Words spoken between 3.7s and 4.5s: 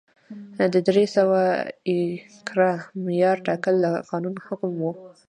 د قانون